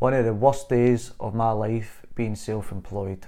[0.00, 3.26] One of the worst days of my life being self employed.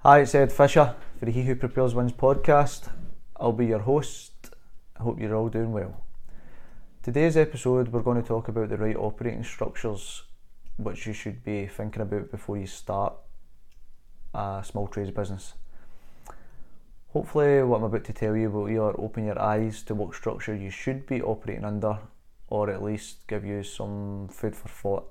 [0.00, 2.90] Hi, it's Ed Fisher for the He Who Prepares Wins podcast.
[3.36, 4.50] I'll be your host.
[4.94, 6.04] I hope you're all doing well.
[7.02, 10.24] Today's episode, we're going to talk about the right operating structures
[10.76, 13.14] which you should be thinking about before you start
[14.34, 15.54] a small trades business.
[17.12, 20.54] Hopefully, what I'm about to tell you will either open your eyes to what structure
[20.54, 21.98] you should be operating under,
[22.48, 25.08] or at least give you some food for thought.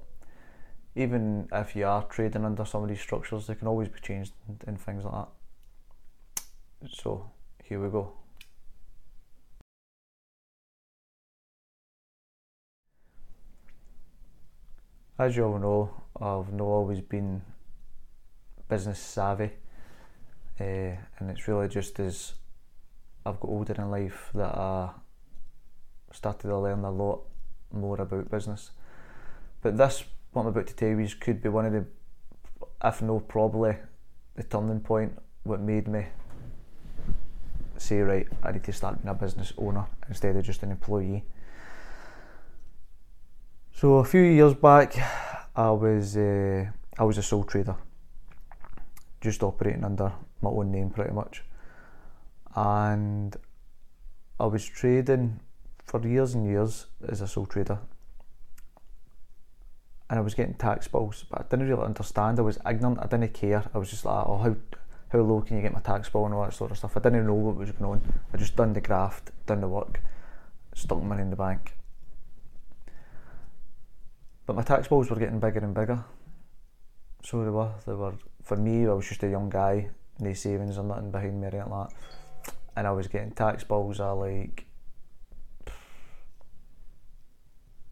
[0.95, 4.33] Even if you are trading under some of these structures, they can always be changed
[4.67, 6.87] and things like that.
[6.87, 7.31] So,
[7.63, 8.13] here we go.
[15.17, 17.41] As you all know, I've not always been
[18.69, 19.49] business savvy
[20.59, 20.63] uh,
[21.19, 22.33] and it's really just as
[23.25, 24.89] I've got older in life that I
[26.11, 27.21] started to learn a lot
[27.71, 28.71] more about business.
[29.61, 31.85] But this, what I'm about to tell you, could be one of the,
[32.83, 33.75] if no, probably
[34.35, 35.13] the turning point.
[35.43, 36.05] What made me
[37.77, 41.23] say, right, I need to start being a business owner instead of just an employee.
[43.73, 44.97] So a few years back,
[45.55, 46.65] I was uh,
[46.97, 47.75] I was a sole trader,
[49.21, 51.43] just operating under my own name pretty much.
[52.55, 53.35] And
[54.39, 55.39] I was trading
[55.83, 57.79] for years and years as a sole trader.
[60.09, 62.39] And I was getting tax bills, but I didn't really understand.
[62.39, 63.63] I was ignorant, I didn't care.
[63.73, 64.55] I was just like, oh, how,
[65.09, 66.95] how low can you get my tax bill and all that sort of stuff.
[66.95, 68.13] I didn't know what was going on.
[68.33, 70.01] I just done the graft, done the work,
[70.73, 71.75] stuck money in the bank.
[74.45, 76.05] But my tax bills were getting bigger and bigger.
[77.23, 77.73] So they were.
[77.85, 78.13] They were.
[78.43, 79.89] For me, I was just a young guy
[80.19, 81.95] no savings or nothing behind me or anything like that.
[82.75, 84.65] And I was getting tax bills of like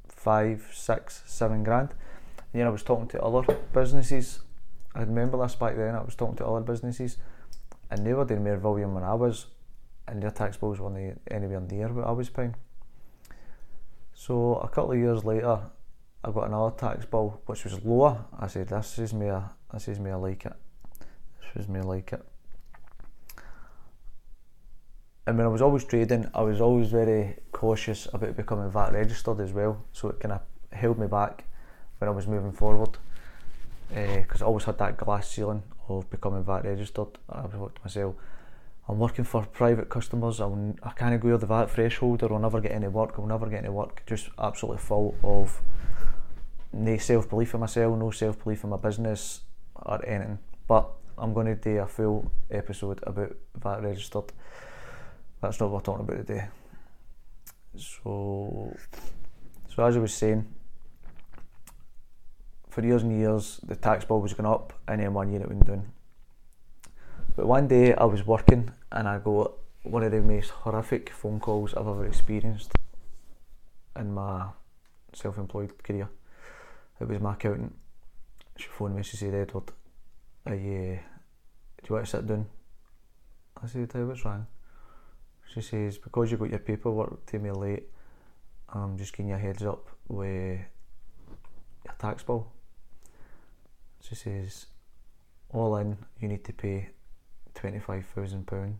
[0.07, 1.89] five, six, seven grand.
[2.37, 4.39] And then I was talking to other businesses.
[4.95, 5.93] I remember this back then.
[5.93, 7.17] I was talking to other businesses,
[7.91, 9.47] and they were doing more volume than I was,
[10.07, 12.55] and their tax bills weren't anywhere near what I was paying.
[14.13, 15.59] So a couple of years later,
[16.23, 18.25] I got another tax bill which was lower.
[18.39, 19.29] I said, "This is me.
[19.73, 20.11] This is me.
[20.11, 20.53] I like it."
[21.55, 22.25] Was me like it.
[25.27, 29.39] And when I was always trading, I was always very cautious about becoming VAT registered
[29.39, 29.83] as well.
[29.91, 31.45] So it kind of held me back
[31.97, 32.97] when I was moving forward.
[33.89, 37.07] Because uh, I always had that glass ceiling of becoming VAT registered.
[37.29, 38.15] I was thought to myself,
[38.87, 40.39] I'm working for private customers.
[40.39, 43.15] I'll, I can't go over the VAT threshold, or I'll never get any work.
[43.17, 44.03] I'll never get any work.
[44.05, 45.59] Just absolutely full of
[46.71, 49.41] no self belief in myself, no self belief in my business
[49.75, 50.37] or anything.
[50.67, 54.31] But I'm going to do a full episode about VAT registered.
[55.41, 56.47] That's not what we're talking about today.
[57.77, 58.75] So,
[59.73, 60.45] so as I was saying,
[62.69, 65.47] for years and years, the tax bill was going up, and then one year it
[65.47, 65.91] went down.
[67.35, 69.53] But one day I was working, and I got
[69.83, 72.71] one of the most horrific phone calls I've ever experienced
[73.97, 74.47] in my
[75.13, 76.09] self-employed career.
[76.99, 77.75] It was my accountant.
[78.57, 79.03] She phoned me.
[79.03, 79.71] She said, "Edward,
[80.45, 82.45] uh, do you want to sit down?
[83.61, 84.45] I said, hey, what's wrong?
[85.53, 87.83] She says, because you got your paperwork to me late,
[88.69, 90.59] I'm just giving you a heads up with
[91.85, 92.47] your tax bill.
[94.01, 94.67] She says,
[95.51, 96.89] all in, you need to pay
[97.55, 98.73] £25,000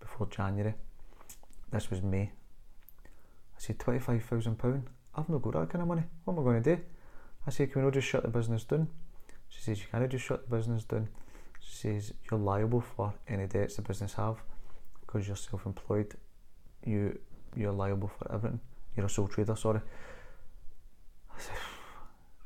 [0.00, 0.74] before January.
[1.70, 2.32] This was May.
[3.02, 4.82] I said, £25,000?
[5.14, 6.04] I've not got that kind of money.
[6.24, 6.82] What am I going to do?
[7.46, 8.88] I said, can we not just shut the business down?
[9.48, 11.08] She says, you can't just shut the business down.
[11.60, 14.36] She says, you're liable for any debts the business have
[15.00, 16.14] because you're self-employed.
[16.84, 17.18] You,
[17.56, 18.60] you're liable for everything.
[18.96, 19.80] You're a sole trader, sorry.
[21.30, 21.56] I said,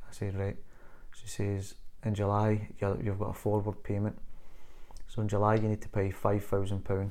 [0.08, 0.56] I said right.
[1.14, 1.74] She says,
[2.04, 4.18] in July, you've got a forward payment.
[5.08, 7.10] So in July, you need to pay £5,000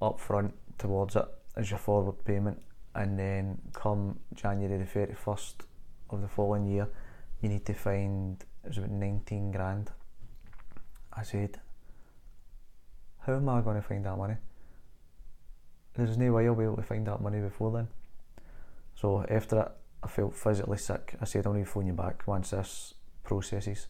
[0.00, 1.24] up front towards it
[1.56, 2.60] as your forward payment.
[2.94, 5.54] And then come January the 31st
[6.10, 6.88] of the following year,
[7.42, 9.90] you need to find it was about 19 grand.
[11.12, 11.60] I said,
[13.26, 14.36] how am I going to find that money?
[15.94, 17.88] There's no way I'll be able to find that money before then.
[18.94, 21.16] So after that, I felt physically sick.
[21.20, 22.94] I said, I'll need to phone you back once this
[23.24, 23.88] processes.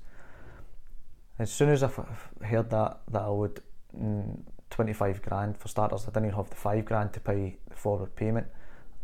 [1.38, 3.62] As soon as I f- heard that, that I would
[3.96, 4.40] mm,
[4.70, 8.16] 25 grand for starters, I didn't even have the 5 grand to pay the forward
[8.16, 8.46] payment.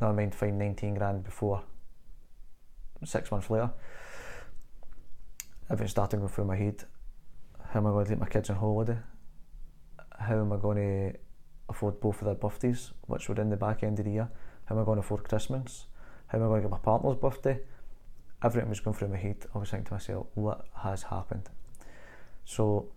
[0.00, 1.62] Now Never mind find 19 grand before
[3.04, 3.70] six months later
[5.70, 6.84] everything started going through my head.
[7.70, 8.98] How am I going to take my kids on holiday?
[10.18, 11.18] How am I going to
[11.68, 14.28] afford both of their birthdays, which were in the back end of the year?
[14.64, 15.86] How am I going to afford Christmas?
[16.28, 17.60] How am I going to get my partner's birthday?
[18.42, 19.46] Everything was going through my head.
[19.54, 21.48] I was thinking to myself, what has happened?
[22.44, 22.88] So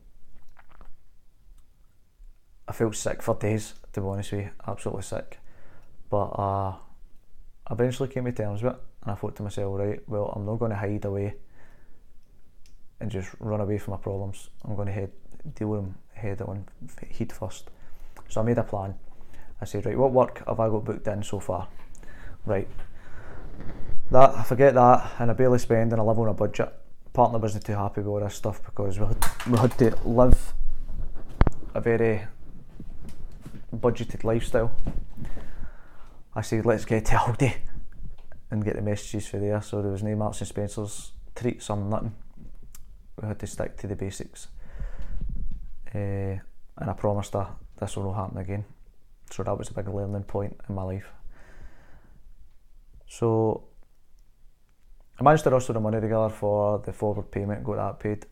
[2.68, 5.40] I felt sick for days, to be honest with you, absolutely sick.
[6.10, 6.76] But uh,
[7.68, 10.46] I eventually came to terms with it, and I thought to myself, right, well, I'm
[10.46, 11.36] not going to hide away
[13.02, 14.50] and just run away from my problems.
[14.64, 15.12] I'm going to head,
[15.56, 16.66] deal with them head on,
[17.10, 17.70] heat first.
[18.30, 18.96] So I made a plan.
[19.60, 21.68] I said, right, what work have I got booked in so far?
[22.46, 22.68] Right,
[24.10, 26.74] that I forget that, and I barely spend, and I live on a budget.
[27.14, 30.54] Partner wasn't too happy with all this stuff because we had, we had to live
[31.74, 32.24] a very
[33.76, 34.72] budgeted lifestyle.
[36.34, 37.54] I said, let's get to Aldi
[38.50, 39.62] and get the messages for there.
[39.62, 42.14] So there was no Marks and Spencer's treats or nothing.
[43.22, 44.48] We had to stick to the basics.
[45.94, 46.40] Uh,
[46.78, 47.48] and I promised her
[47.80, 48.66] this will not happen again.
[49.30, 51.08] So that was a big learning point in my life.
[53.08, 53.64] So
[55.20, 58.26] I managed to rustle the money together for the forward payment, got that paid.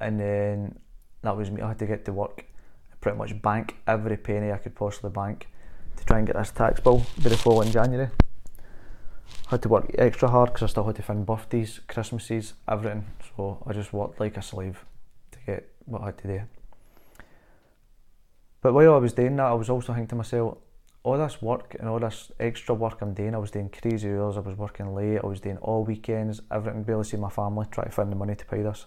[0.00, 0.78] And then
[1.22, 1.62] that was me.
[1.62, 2.44] I had to get to work,
[3.00, 5.48] pretty much bank every penny I could possibly bank
[5.96, 8.08] to try and get this tax bill by the following January.
[9.48, 13.04] Had to work extra hard because I still had to find birthdays, Christmases, everything.
[13.36, 14.84] So I just worked like a slave
[15.32, 16.42] to get what I had to do.
[18.60, 20.58] But while I was doing that, I was also thinking to myself,
[21.04, 24.36] all this work and all this extra work I'm doing, I was doing crazy hours,
[24.36, 27.86] I was working late, I was doing all weekends, everything, barely see my family, trying
[27.86, 28.86] to find the money to pay this.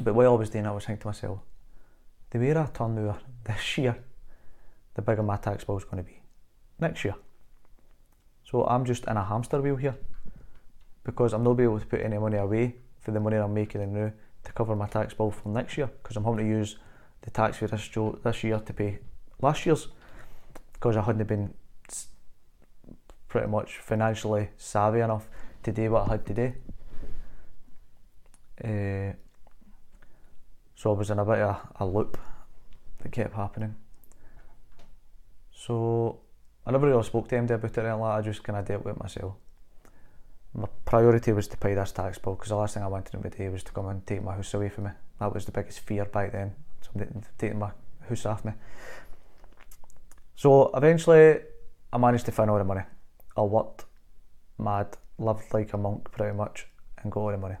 [0.00, 1.38] But while I was doing I was thinking to myself,
[2.28, 3.96] the way I turn over this year,
[4.92, 6.20] the bigger my tax bill is going to be
[6.78, 7.14] next year.
[8.52, 9.96] So I'm just in a hamster wheel here
[11.04, 13.92] because I'm not be able to put any money away for the money I'm making
[13.94, 14.12] now
[14.44, 16.76] to cover my tax bill for next year because I'm having to use
[17.22, 17.88] the tax for this,
[18.22, 18.98] this year to pay
[19.40, 19.88] last year's
[20.74, 21.54] because I hadn't been
[23.26, 25.30] pretty much financially savvy enough
[25.62, 26.52] to do what I had to do.
[28.62, 29.12] Uh,
[30.74, 32.18] so I was in a bit of a, a loop
[32.98, 33.76] that kept happening.
[35.54, 36.21] So
[36.64, 38.64] I never really spoke to MD about it or anything like I just kind of
[38.64, 39.34] dealt with it myself.
[40.54, 43.22] My priority was to pay this tax bill because the last thing I wanted him
[43.22, 44.90] to do was to come and take my house away from me.
[45.18, 47.72] That was the biggest fear back then, somebody taking my
[48.08, 48.52] house off me.
[50.36, 51.40] So eventually
[51.92, 52.82] I managed to find all the money.
[53.36, 53.86] I worked
[54.58, 56.66] mad, lived like a monk pretty much
[57.02, 57.56] and got all the money.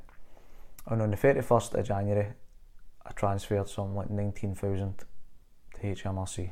[0.86, 2.28] And on the 31st of January
[3.04, 5.06] I transferred some like 19,000 to
[5.82, 6.50] HMRC.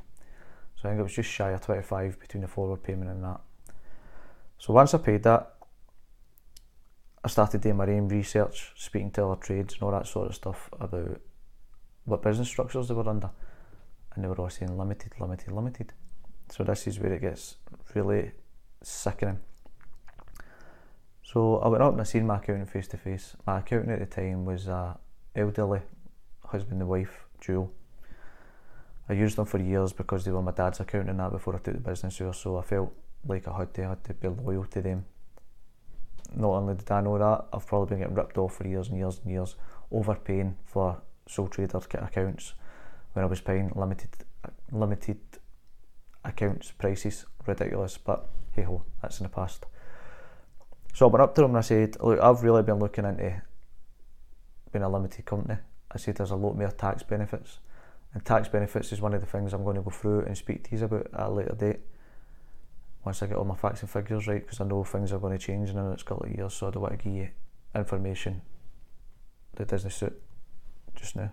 [0.81, 3.41] So I think it was just shy of 25 between the forward payment and that.
[4.57, 5.55] So once I paid that,
[7.23, 10.35] I started doing my own research, speaking to other trades and all that sort of
[10.35, 11.21] stuff about
[12.05, 13.29] what business structures they were under.
[14.15, 15.93] And they were all saying limited, limited, limited.
[16.49, 17.57] So this is where it gets
[17.95, 18.33] really
[18.83, 19.41] sickening.
[21.23, 23.37] So I went up and I seen my accountant face to face.
[23.47, 24.99] My accountant at the time was a
[25.37, 25.83] elderly
[26.47, 27.71] husband and wife duo.
[29.11, 31.59] I used them for years because they were my dad's account and that before I
[31.59, 32.93] took the business over, so I felt
[33.27, 35.05] like I had to, I had to be loyal to them.
[36.37, 38.97] Not only did I know that, I've probably been getting ripped off for years and
[38.97, 39.57] years and years,
[39.91, 42.55] overpaying for sole trader accounts
[43.15, 44.11] when I was paying limited
[44.71, 45.19] limited
[46.25, 49.67] accounts prices ridiculous, but hey ho, that's in the past.
[50.95, 53.43] So I went up to him and I said, Look, I've really been looking into
[54.73, 55.59] being a limited company.
[55.91, 57.59] I said there's a lot more tax benefits.
[58.13, 60.69] And tax benefits is one of the things I'm going to go through and speak
[60.69, 61.81] to you about at a later date.
[63.05, 65.37] Once I get all my facts and figures right, because I know things are going
[65.39, 67.29] to change in the next couple of years, so I don't want to give you
[67.75, 68.43] information
[69.55, 70.21] that doesn't suit
[70.95, 71.31] just now.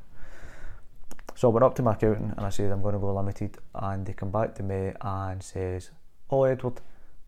[1.36, 3.58] So I went up to my accountant and I said I'm going to go limited,
[3.76, 5.92] and they come back to me and says,
[6.30, 6.82] "Oh Edward,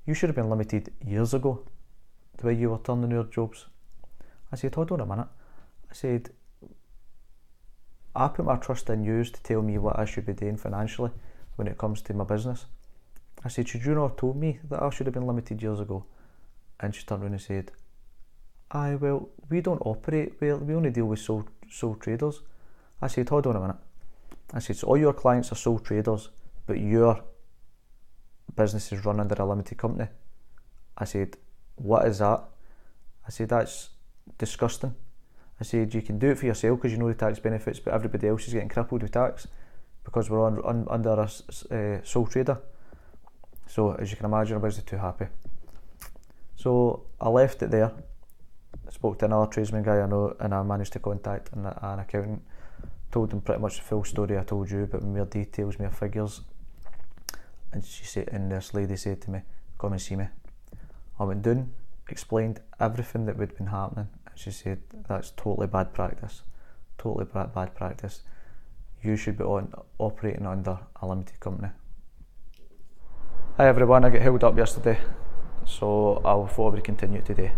[0.05, 1.65] you should have been limited years ago,
[2.37, 3.65] the way you were turning your jobs."
[4.51, 5.27] I said, "Hold on a minute."
[5.91, 6.29] I said,
[8.15, 11.11] "I put my trust in you to tell me what I should be doing financially
[11.55, 12.65] when it comes to my business."
[13.43, 15.79] I said, "Should you not have told me that I should have been limited years
[15.79, 16.05] ago?"
[16.79, 17.71] And she turned around and said,
[18.71, 20.57] "Aye, well, we don't operate well.
[20.57, 22.41] We only deal with sole sole traders."
[23.01, 23.77] I said, "Hold on a minute."
[24.53, 26.29] I said, so all your clients are sole traders,
[26.65, 27.23] but your
[28.55, 30.09] business is run under a limited company.
[30.97, 31.37] I said,
[31.75, 32.43] what is that?
[33.27, 33.89] I said, that's
[34.37, 34.95] disgusting.
[35.59, 37.93] I said, you can do it for yourself because you know the tax benefits, but
[37.93, 39.47] everybody else is getting crippled with tax
[40.03, 42.59] because we're on, under a uh, sole trader.
[43.67, 45.25] So as you can imagine, I wasn't too happy.
[46.55, 47.91] So I left it there.
[48.89, 52.41] Spoke to another tradesman guy I know, and I managed to contact an, an accountant
[53.11, 56.41] told them pretty much the full story I told you, but more details, more figures.
[57.71, 59.41] And she said, and this lady said to me,
[59.77, 60.27] "Come and see me."
[61.19, 61.73] I went down,
[62.07, 64.07] explained everything that would been happening,
[64.39, 64.79] she said,
[65.09, 66.43] "That's totally bad practice.
[66.97, 68.21] Totally bad, practice.
[69.03, 71.71] You should be on operating under a limited company."
[73.57, 74.97] Hi everyone, I got held up yesterday,
[75.65, 77.51] so I thought I would continue today.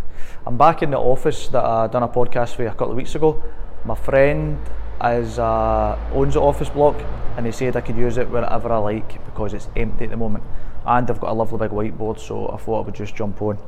[0.48, 3.14] I'm back in the office that I done a podcast with a couple of weeks
[3.14, 3.44] ago.
[3.86, 4.58] My friend
[5.04, 6.96] is uh, owns the office block,
[7.38, 10.18] and he said I could use it wherever I like because it's empty at the
[10.18, 10.44] moment,
[10.88, 13.60] and I've got a lovely big whiteboard, so I thought I would just jump on.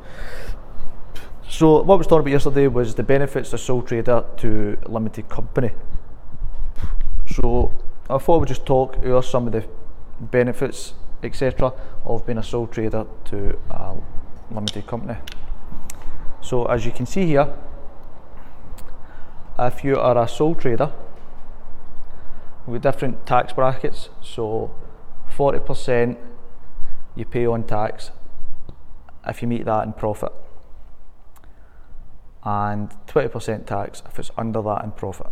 [1.50, 5.72] So what was talking about yesterday was the benefits of sole trader to limited company.
[7.28, 7.72] So
[8.10, 9.66] I thought would just talk about some of the
[10.20, 11.74] benefits, etc.,
[12.06, 13.96] of being a sole trader to a
[14.52, 15.18] limited company.
[16.42, 17.54] So as you can see here,
[19.60, 20.92] if you are a sole trader
[22.66, 24.74] with different tax brackets, so
[25.36, 26.18] 40%
[27.16, 28.12] you pay on tax
[29.26, 30.34] if you meet that in profit,
[32.46, 35.28] and 20% tax if it's under that in profit.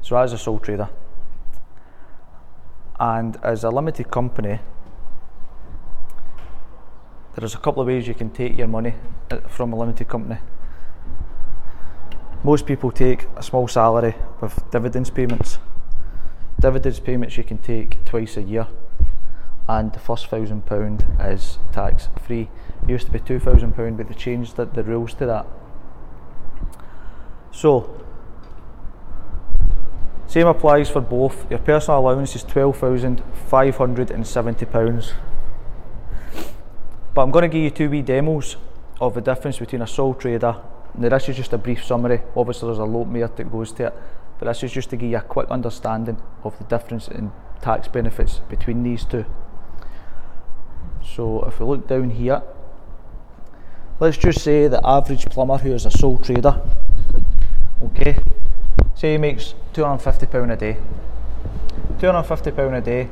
[0.00, 0.88] So as a sole trader,
[2.98, 4.60] and as a limited company,
[7.34, 8.94] there's a couple of ways you can take your money
[9.30, 10.38] uh, from a limited company.
[12.42, 15.58] Most people take a small salary with dividends payments.
[16.60, 18.66] Dividends payments you can take twice a year,
[19.68, 22.48] and the first thousand pound is tax free.
[22.88, 25.46] Used to be two thousand pound, but they changed the, the rules to that.
[27.50, 28.00] So,
[30.28, 31.50] same applies for both.
[31.50, 35.14] Your personal allowance is twelve thousand five hundred and seventy pounds.
[37.12, 38.56] But I'm going to give you two wee demos
[39.00, 40.56] of the difference between a sole trader.
[40.94, 42.20] Now this is just a brief summary.
[42.36, 43.94] Obviously there's a lot more that goes to it,
[44.38, 47.88] but this is just to give you a quick understanding of the difference in tax
[47.88, 49.24] benefits between these two.
[51.02, 52.42] So if we look down here,
[54.00, 56.60] let's just say the average plumber who is a sole trader,
[57.82, 58.18] okay,
[58.94, 60.76] say he makes £250 a day.
[61.98, 63.08] £250 a day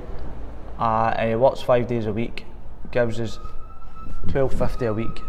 [0.79, 2.45] uh, and he works five days a week,
[2.91, 3.39] gives us
[4.29, 5.21] twelve fifty a week.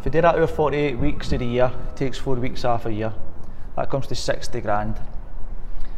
[0.00, 2.86] If you did that over forty eight weeks of the year, takes four weeks off
[2.86, 3.12] a year.
[3.76, 4.96] That comes to sixty grand.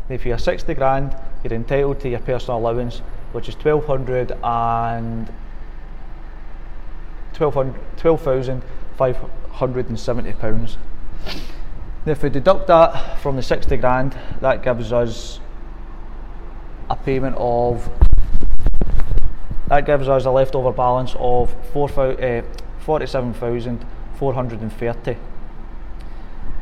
[0.09, 2.99] If you're sixty grand, you're entitled to your personal allowance,
[3.33, 5.33] which is twelve hundred and
[7.35, 8.63] twelve thousand
[8.97, 9.19] five
[9.51, 10.79] hundred and seventy pounds.
[12.07, 15.41] If we deduct that from the sixty grand, that gives us
[16.91, 17.89] a payment of
[19.69, 22.43] that gives us a leftover balance of 4, uh,
[22.81, 25.17] 47,430.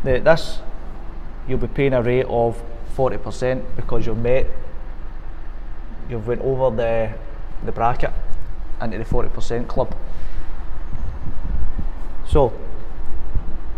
[0.05, 0.61] This,
[1.49, 2.63] you'll be paying a rate of
[2.97, 4.47] 40% because you've met,
[6.09, 7.13] you've went over the,
[7.65, 8.13] the bracket
[8.81, 9.93] into the 40% club.
[12.33, 12.53] So,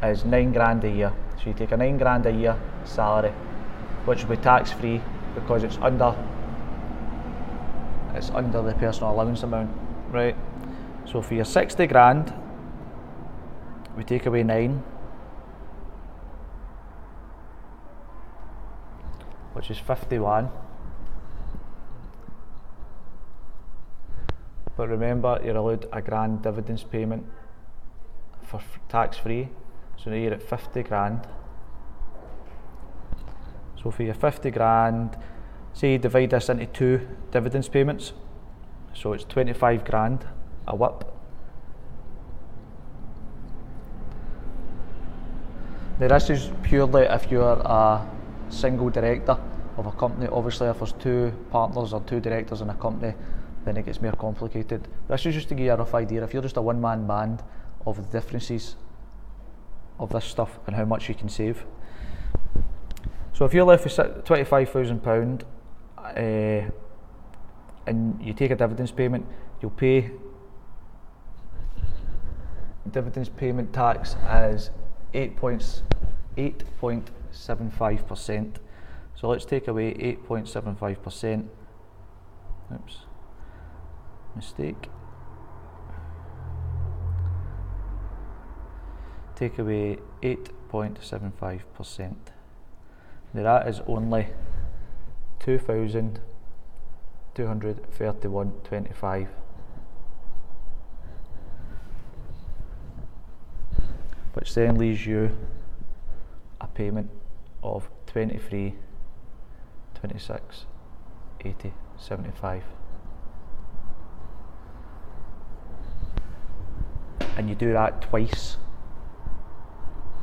[0.02, 1.12] is 9 grand a year.
[1.38, 2.54] So you take a 9 grand a year
[2.85, 3.30] salary,
[4.04, 5.00] which will be tax free
[5.35, 6.14] because it's under
[8.14, 9.71] it's under the personal allowance amount,
[10.11, 10.37] right?
[11.06, 12.35] So for your 60 grand,
[13.97, 14.83] we take away 9,
[19.54, 20.65] which is 51.
[24.76, 27.25] But remember, you're allowed a grand dividends payment
[28.42, 29.49] for f- tax free.
[29.97, 31.26] So now you're at 50 grand.
[33.83, 35.16] So for your 50 grand,
[35.73, 38.12] say you divide this into two dividends payments.
[38.92, 40.26] So it's 25 grand
[40.66, 41.04] a whip.
[45.99, 48.06] Now this is purely if you're a
[48.50, 49.38] single director
[49.78, 50.28] of a company.
[50.30, 53.14] Obviously, if there's two partners or two directors in a company,
[53.66, 54.88] then it gets more complicated.
[55.08, 56.25] This is just to give you a rough idea.
[56.25, 57.42] If you're just a one-man band,
[57.87, 58.76] of the differences
[59.99, 61.64] of this stuff and how much you can save.
[63.32, 65.44] So if you're left with twenty-five thousand
[65.99, 66.70] uh,
[67.87, 69.25] and you take a dividends payment,
[69.61, 70.11] you'll pay
[72.90, 74.70] dividends payment tax as
[75.14, 75.82] eight point
[77.30, 78.58] seven five percent.
[79.14, 81.49] So let's take away eight point seven five percent.
[82.75, 83.05] Oops,
[84.37, 84.88] mistake.
[89.35, 92.31] Take away eight point seven five percent.
[93.35, 94.28] Now that is only
[95.40, 96.21] two thousand
[97.35, 99.28] two hundred thirty one twenty five.
[104.37, 105.35] which then leaves you
[106.61, 107.11] a payment
[107.62, 108.75] of 23
[109.95, 110.66] 26
[111.43, 112.62] 80 75
[117.37, 118.56] and you do that twice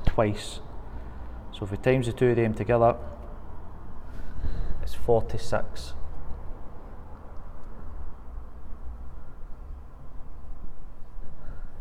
[0.06, 0.60] twice
[1.52, 2.96] so if we times the two of them together
[4.82, 5.94] it's 46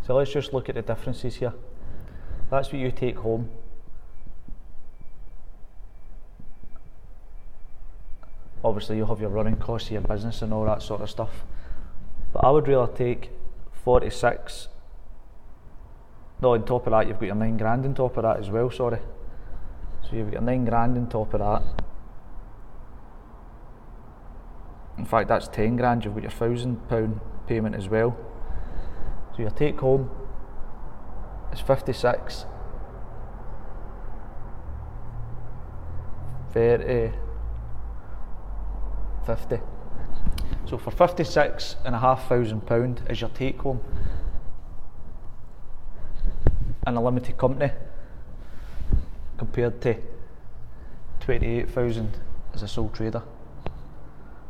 [0.06, 1.54] so let's just look at the differences here
[2.52, 3.48] that's what you take home.
[8.62, 11.44] Obviously, you'll have your running costs your business and all that sort of stuff.
[12.34, 13.30] But I would rather take
[13.72, 14.68] 46.
[16.42, 18.50] No, on top of that, you've got your 9 grand on top of that as
[18.50, 18.98] well, sorry.
[20.02, 21.62] So you've got 9 grand on top of that.
[24.98, 28.16] In fact, that's 10 grand, you've got your £1,000 payment as well.
[29.36, 30.10] So your take home
[31.52, 32.46] is 56.
[36.52, 37.12] 30,
[39.24, 39.60] 50.
[40.66, 43.80] So for 56 and a half thousand pound is your take home
[46.86, 47.70] in a limited company
[49.38, 49.96] compared to
[51.20, 52.10] 28,000
[52.54, 53.22] as a sole trader.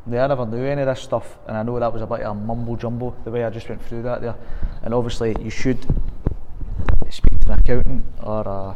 [0.04, 2.20] Now, I never knew any of this stuff, and I know that was a bit
[2.22, 4.34] of a mumble jumbo the way I just went through that there.
[4.82, 5.80] And obviously, you should
[7.08, 8.74] speak to an accountant or uh,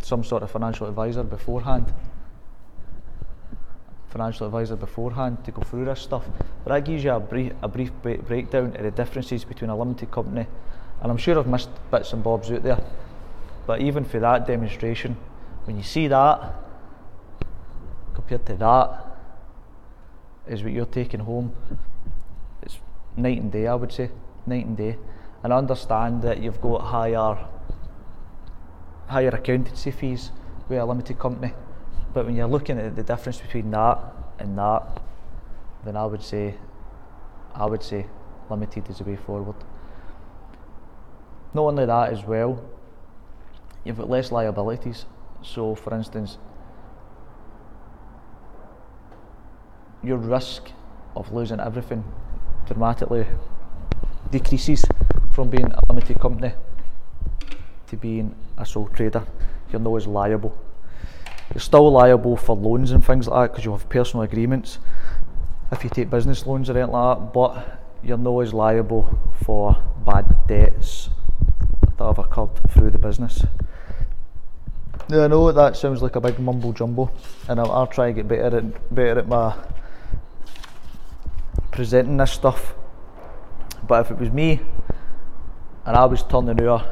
[0.00, 1.92] some sort of financial advisor beforehand.
[4.08, 6.24] Financial advisor beforehand to go through this stuff.
[6.64, 10.10] But that gives you a brief, a brief breakdown of the differences between a limited
[10.10, 10.46] company,
[11.00, 12.80] and I'm sure I've missed bits and bobs out there.
[13.66, 15.16] But even for that demonstration,
[15.64, 16.54] when you see that
[18.14, 19.04] compared to that,
[20.46, 21.54] is what you're taking home.
[22.62, 22.78] It's
[23.16, 24.10] night and day, I would say,
[24.46, 24.96] night and day
[25.42, 27.38] and I understand that you've got higher
[29.06, 30.30] higher accountancy fees
[30.68, 31.54] with a limited company.
[32.12, 33.98] But when you're looking at the difference between that
[34.38, 35.00] and that,
[35.84, 36.56] then I would say
[37.54, 38.06] I would say
[38.50, 39.56] limited is the way forward.
[41.54, 42.62] Not only that as well,
[43.84, 45.06] you've got less liabilities.
[45.42, 46.38] So for instance,
[50.02, 50.70] your risk
[51.16, 52.04] of losing everything
[52.66, 53.26] dramatically
[54.30, 54.84] decreases
[55.32, 56.52] from being a limited company
[57.86, 59.24] to being a sole trader.
[59.70, 60.56] You're not as liable.
[61.54, 64.78] You're still liable for loans and things like that because you have personal agreements
[65.70, 69.76] if you take business loans or anything like that, but you're not as liable for
[70.04, 71.10] bad debts
[71.98, 73.44] that have occurred through the business.
[75.08, 77.10] Now, I know that sounds like a big mumble jumbo,
[77.48, 79.54] and I'll, I'll try and get better at better at my
[81.70, 82.74] presenting this stuff.
[83.86, 84.60] But if it was me
[85.88, 86.90] and I was turning out a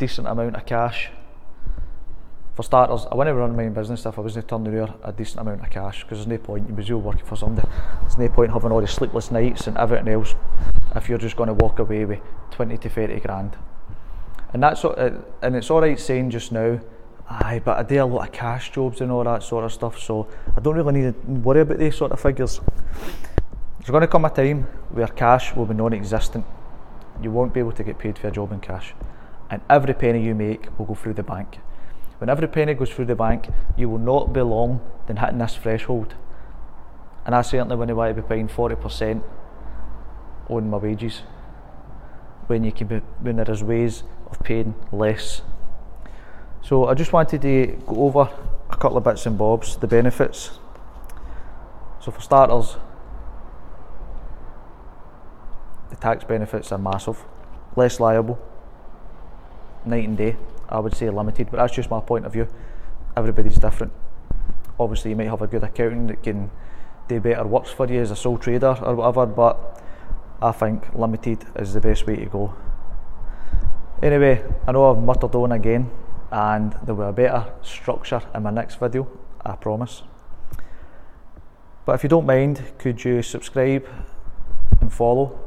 [0.00, 1.10] decent amount of cash.
[2.54, 5.40] For starters, I wouldn't run my own business if I wasn't turning out a decent
[5.40, 7.68] amount of cash because there's no point, was you working for somebody,
[8.00, 10.34] there's no point having all the sleepless nights and everything else
[10.96, 12.18] if you're just going to walk away with
[12.50, 13.56] 20 to 30 grand.
[14.52, 16.80] And that's and it's alright saying just now,
[17.28, 19.98] aye, but I do a lot of cash jobs and all that sort of stuff,
[19.98, 22.60] so I don't really need to worry about these sort of figures.
[23.78, 26.44] There's going to come a time where cash will be non existent
[27.20, 28.94] you won't be able to get paid for a job in cash.
[29.50, 31.58] And every penny you make will go through the bank.
[32.18, 35.56] When every penny goes through the bank, you will not be long than hitting this
[35.56, 36.14] threshold.
[37.26, 39.22] And I certainly wouldn't want to be paying 40%
[40.48, 41.22] on my wages
[42.46, 45.42] when you can be, when there is ways of paying less.
[46.62, 48.30] So I just wanted to go over
[48.70, 50.58] a couple of bits and bobs, the benefits.
[52.00, 52.76] So for starters,
[55.90, 57.24] the tax benefits are massive,
[57.76, 58.38] less liable,
[59.84, 60.36] night and day.
[60.68, 62.48] I would say limited, but that's just my point of view.
[63.16, 63.92] Everybody's different.
[64.80, 66.50] Obviously, you might have a good accountant that can
[67.08, 69.82] do better works for you as a sole trader or whatever, but
[70.40, 72.54] I think limited is the best way to go.
[74.02, 75.88] Anyway, I know I've muttered on again,
[76.32, 79.06] and there will be a better structure in my next video,
[79.44, 80.02] I promise.
[81.86, 83.86] But if you don't mind, could you subscribe
[84.80, 85.38] and follow?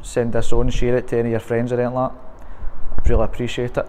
[0.00, 2.20] Send this on, share it to any of your friends or anything like that.
[2.98, 3.88] I'd really appreciate it.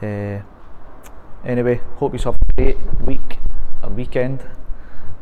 [0.00, 0.42] Uh,
[1.44, 3.38] anyway, hope you have a great week
[3.82, 4.48] or weekend.